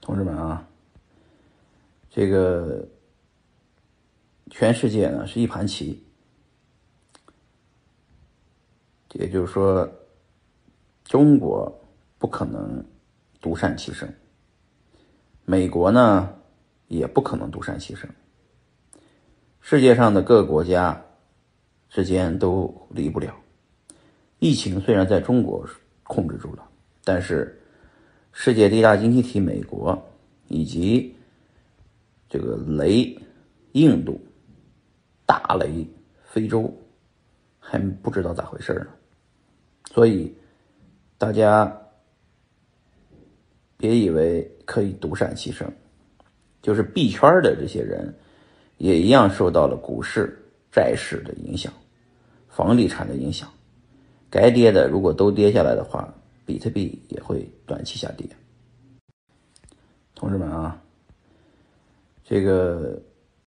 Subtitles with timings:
[0.00, 0.66] 同志们啊，
[2.08, 2.88] 这个
[4.50, 6.02] 全世界呢是一盘棋，
[9.12, 9.86] 也就是说，
[11.04, 11.70] 中国
[12.18, 12.82] 不可能
[13.42, 14.12] 独善其身，
[15.44, 16.34] 美国呢
[16.88, 18.08] 也不可能独善其身，
[19.60, 21.04] 世界上的各个国家
[21.90, 23.34] 之间都离不了。
[24.38, 25.68] 疫情虽然在中国
[26.04, 26.66] 控制住了，
[27.04, 27.59] 但是。
[28.32, 30.00] 世界第一大经济体美国，
[30.48, 31.14] 以及
[32.28, 33.18] 这个雷
[33.72, 34.18] 印度、
[35.26, 35.86] 大雷
[36.24, 36.72] 非洲，
[37.58, 38.86] 还不知道咋回事呢。
[39.92, 40.32] 所以
[41.18, 41.76] 大家
[43.76, 45.70] 别以为可以独善其身，
[46.62, 48.14] 就是币圈的这些人
[48.78, 50.38] 也一样受到了股市、
[50.70, 51.72] 债市的影响，
[52.48, 53.48] 房地产的影响。
[54.30, 56.14] 该跌的如果都跌下来的话。
[56.50, 58.28] 比特币也会短期下跌，
[60.16, 60.82] 同志们啊，
[62.24, 63.00] 这个